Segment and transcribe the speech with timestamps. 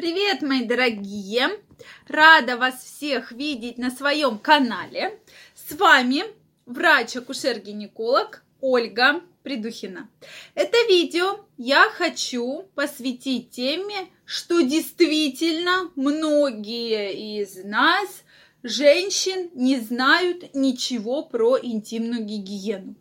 [0.00, 1.60] Привет, мои дорогие!
[2.08, 5.20] Рада вас всех видеть на своем канале.
[5.54, 6.24] С вами
[6.64, 10.08] врач-акушер-гинеколог Ольга Придухина.
[10.54, 18.22] Это видео я хочу посвятить теме, что действительно многие из нас,
[18.62, 22.94] женщин, не знают ничего про интимную гигиену.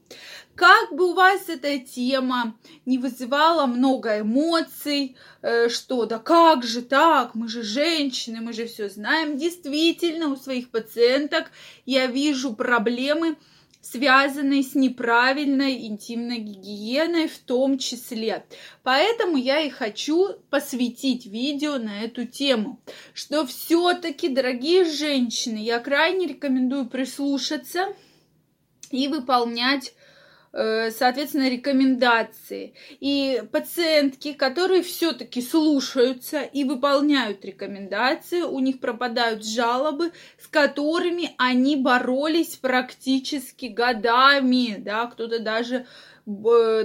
[0.59, 2.53] Как бы у вас эта тема
[2.85, 8.65] не вызывала много эмоций, э, что да как же так, мы же женщины, мы же
[8.65, 9.37] все знаем.
[9.37, 11.49] Действительно, у своих пациенток
[11.85, 13.37] я вижу проблемы,
[13.79, 18.45] связанные с неправильной интимной гигиеной в том числе.
[18.83, 22.81] Поэтому я и хочу посвятить видео на эту тему,
[23.13, 27.95] что все-таки, дорогие женщины, я крайне рекомендую прислушаться
[28.91, 29.93] и выполнять
[30.51, 32.73] соответственно, рекомендации.
[32.99, 41.75] И пациентки, которые все-таки слушаются и выполняют рекомендации, у них пропадают жалобы, с которыми они
[41.75, 45.85] боролись практически годами, да, кто-то даже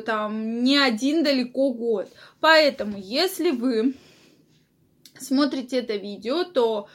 [0.06, 2.08] там не один далеко год.
[2.40, 3.94] Поэтому, если вы
[5.18, 6.88] смотрите это видео, то,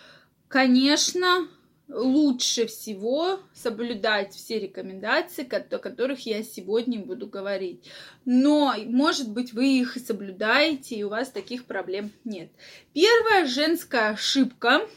[0.48, 1.48] конечно,
[1.90, 7.90] лучше всего соблюдать все рекомендации, о которых я сегодня буду говорить.
[8.26, 12.52] Но, может быть, вы их и соблюдаете, и у вас таких проблем нет.
[12.94, 14.88] Первая женская ошибка,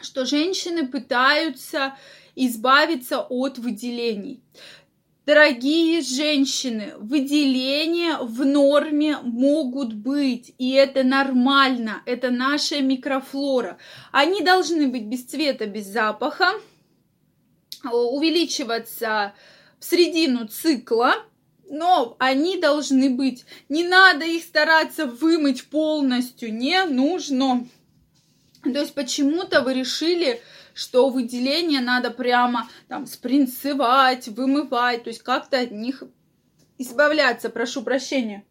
[0.00, 1.96] что женщины пытаются
[2.36, 4.42] избавиться от выделений.
[5.26, 13.76] Дорогие женщины, выделения в норме могут быть, и это нормально, это наша микрофлора.
[14.12, 16.52] Они должны быть без цвета, без запаха,
[17.82, 19.34] увеличиваться
[19.80, 21.16] в середину цикла,
[21.68, 23.46] но они должны быть.
[23.68, 27.66] Не надо их стараться вымыть полностью, не нужно.
[28.62, 30.40] То есть почему-то вы решили,
[30.76, 36.02] что выделение надо прямо там спринцевать, вымывать, то есть как-то от них
[36.76, 38.44] избавляться, прошу прощения.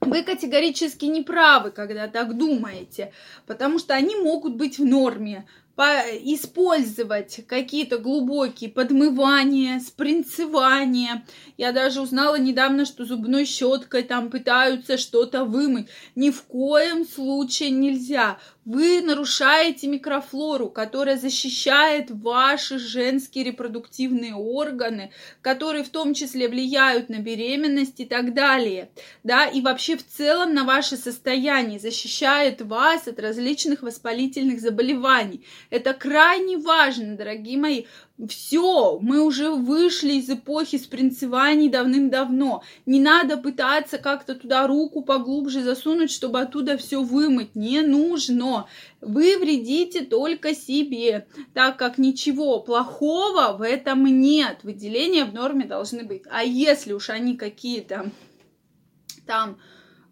[0.00, 3.12] Вы категорически не правы, когда так думаете,
[3.46, 5.46] потому что они могут быть в норме
[5.78, 11.24] использовать какие-то глубокие подмывания, спринцевания.
[11.56, 15.88] Я даже узнала недавно, что зубной щеткой там пытаются что-то вымыть.
[16.14, 18.38] Ни в коем случае нельзя.
[18.66, 27.20] Вы нарушаете микрофлору, которая защищает ваши женские репродуктивные органы, которые в том числе влияют на
[27.20, 28.90] беременность и так далее.
[29.24, 35.42] Да, и вообще в целом на ваше состояние, защищает вас от различных воспалительных заболеваний.
[35.70, 37.84] Это крайне важно, дорогие мои.
[38.28, 42.62] Все, мы уже вышли из эпохи спринцеваний давным-давно.
[42.84, 47.54] Не надо пытаться как-то туда руку поглубже засунуть, чтобы оттуда все вымыть.
[47.54, 48.49] Не нужно.
[49.00, 54.60] Вы вредите только себе, так как ничего плохого в этом нет.
[54.62, 56.22] Выделения в норме должны быть.
[56.30, 58.10] А если уж они какие-то
[59.26, 59.58] там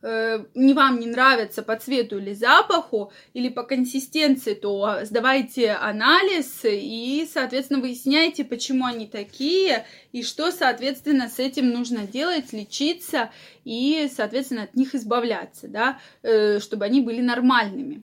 [0.02, 6.60] э, не вам не нравится по цвету или запаху, или по консистенции, то сдавайте анализ
[6.64, 13.30] и, соответственно, выясняйте, почему они такие, и что, соответственно, с этим нужно делать, лечиться
[13.64, 18.02] и, соответственно, от них избавляться, да, э, чтобы они были нормальными.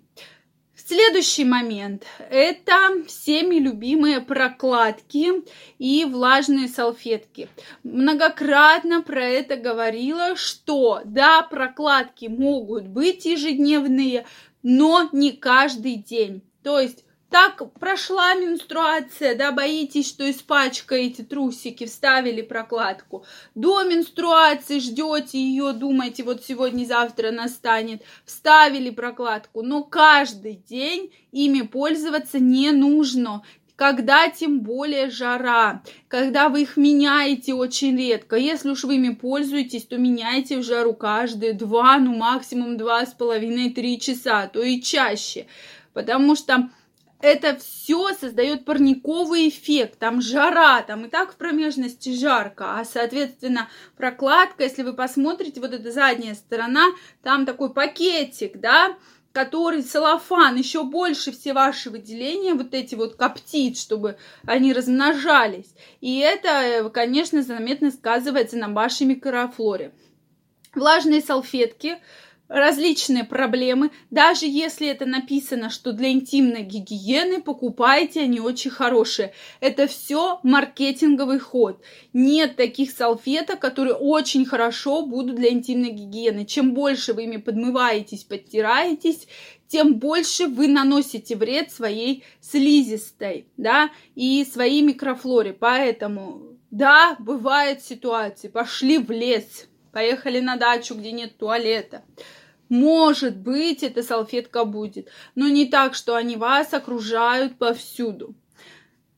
[0.87, 5.43] Следующий момент– это всеми любимые прокладки
[5.79, 7.49] и влажные салфетки.
[7.81, 14.27] Многократно про это говорила, что да, прокладки могут быть ежедневные,
[14.61, 16.43] но не каждый день.
[16.61, 23.25] То есть так прошла менструация, да, боитесь, что испачкаете трусики, вставили прокладку.
[23.55, 29.63] До менструации ждете ее, думаете, вот сегодня-завтра настанет, вставили прокладку.
[29.63, 33.43] Но каждый день ими пользоваться не нужно
[33.75, 38.37] когда тем более жара, когда вы их меняете очень редко.
[38.37, 43.13] Если уж вы ими пользуетесь, то меняйте в жару каждые два, ну максимум два с
[43.13, 45.47] половиной-три часа, то и чаще.
[45.93, 46.69] Потому что
[47.25, 53.67] это все создает парниковый эффект, там жара, там и так в промежности жарко, а, соответственно,
[53.97, 56.85] прокладка, если вы посмотрите, вот эта задняя сторона,
[57.23, 58.95] там такой пакетик, да,
[59.31, 65.75] который целлофан еще больше все ваши выделения вот эти вот коптит, чтобы они размножались.
[65.99, 69.91] И это, конечно, заметно сказывается на вашей микрофлоре.
[70.73, 71.97] Влажные салфетки
[72.47, 73.91] различные проблемы.
[74.11, 79.33] Даже если это написано, что для интимной гигиены покупайте, они очень хорошие.
[79.59, 81.81] Это все маркетинговый ход.
[82.13, 86.45] Нет таких салфеток, которые очень хорошо будут для интимной гигиены.
[86.45, 89.27] Чем больше вы ими подмываетесь, подтираетесь,
[89.67, 95.53] тем больше вы наносите вред своей слизистой, да, и своей микрофлоре.
[95.53, 102.03] Поэтому, да, бывают ситуации, пошли в лес, поехали на дачу, где нет туалета.
[102.67, 108.35] Может быть, эта салфетка будет, но не так, что они вас окружают повсюду.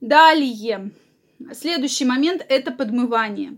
[0.01, 0.91] Далее,
[1.53, 3.57] следующий момент– это подмывание.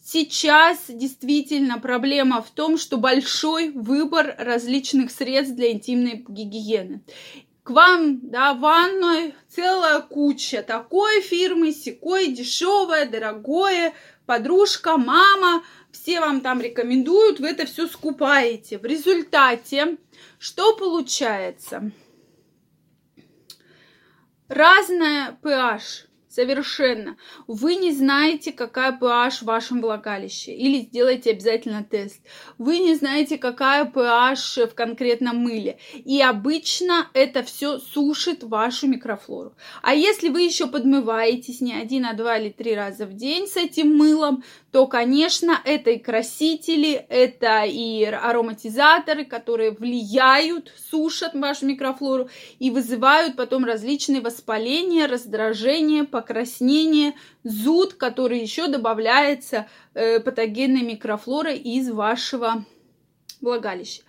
[0.00, 7.02] Сейчас действительно проблема в том, что большой выбор различных средств для интимной гигиены.
[7.64, 13.94] К вам, да, ванной целая куча такой фирмы, секой, дешевое, дорогое,
[14.26, 18.78] подружка, мама, все вам там рекомендуют, вы это все скупаете.
[18.78, 19.98] В результате
[20.38, 21.90] что получается?
[24.48, 27.16] Разная pH Совершенно.
[27.46, 30.52] Вы не знаете, какая pH в вашем влагалище.
[30.52, 32.20] Или сделайте обязательно тест.
[32.58, 35.78] Вы не знаете, какая pH в конкретном мыле.
[35.94, 39.54] И обычно это все сушит вашу микрофлору.
[39.80, 43.56] А если вы еще подмываетесь не один, а два или три раза в день с
[43.56, 44.42] этим мылом,
[44.72, 52.28] то, конечно, это и красители, это и ароматизаторы, которые влияют, сушат вашу микрофлору
[52.58, 57.12] и вызывают потом различные воспаления, раздражения, покраснение,
[57.44, 62.64] зуд, который еще добавляется э, патогенной микрофлорой из вашего
[63.42, 64.02] влагалища.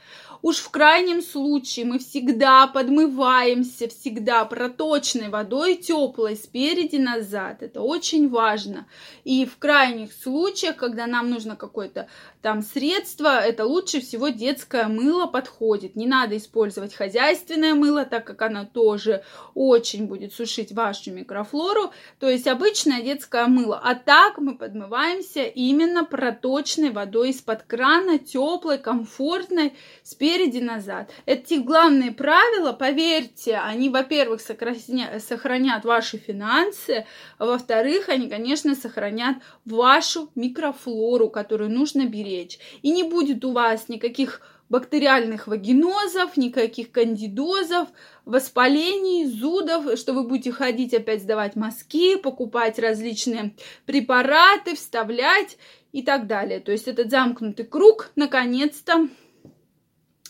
[0.45, 7.63] Уж в крайнем случае мы всегда подмываемся, всегда проточной водой теплой спереди назад.
[7.63, 8.85] Это очень важно.
[9.23, 12.09] И в крайних случаях, когда нам нужно какое-то
[12.43, 15.95] там средство, это лучше всего детское мыло подходит.
[15.95, 19.23] Не надо использовать хозяйственное мыло, так как оно тоже
[19.55, 21.91] очень будет сушить вашу микрофлору.
[22.19, 23.81] То есть обычное детское мыло.
[23.83, 31.11] А так мы подмываемся именно проточной водой из-под крана, теплой, комфортной, спереди назад.
[31.25, 37.05] Эти главные правила, поверьте, они, во-первых, сохранят ваши финансы,
[37.37, 42.59] а во-вторых, они, конечно, сохранят вашу микрофлору, которую нужно беречь.
[42.81, 47.87] И не будет у вас никаких бактериальных вагинозов, никаких кандидозов,
[48.25, 53.55] воспалений, зудов, что вы будете ходить опять сдавать мазки, покупать различные
[53.85, 55.57] препараты, вставлять
[55.91, 56.59] и так далее.
[56.59, 59.07] То есть этот замкнутый круг наконец-то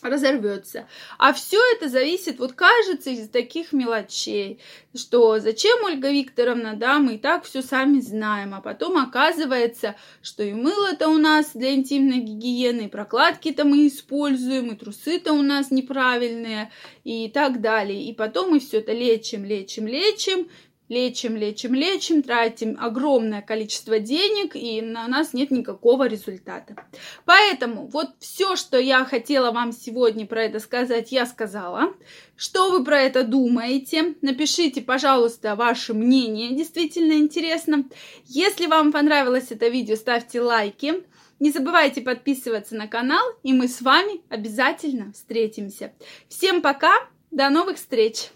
[0.09, 0.87] разорвется.
[1.17, 4.59] А все это зависит, вот кажется, из таких мелочей,
[4.95, 10.43] что зачем, Ольга Викторовна, да, мы и так все сами знаем, а потом оказывается, что
[10.43, 15.71] и мыло-то у нас для интимной гигиены, и прокладки-то мы используем, и трусы-то у нас
[15.71, 16.71] неправильные,
[17.03, 18.03] и так далее.
[18.03, 20.47] И потом мы все это лечим, лечим, лечим,
[20.87, 26.75] лечим, лечим, лечим, тратим огромное количество денег, и на нас нет никакого результата.
[27.25, 31.93] Поэтому вот все, что я хотела вам сегодня про это сказать, я сказала.
[32.35, 34.15] Что вы про это думаете?
[34.21, 37.85] Напишите, пожалуйста, ваше мнение, действительно интересно.
[38.25, 41.03] Если вам понравилось это видео, ставьте лайки.
[41.39, 45.91] Не забывайте подписываться на канал, и мы с вами обязательно встретимся.
[46.29, 46.93] Всем пока,
[47.31, 48.29] до новых встреч!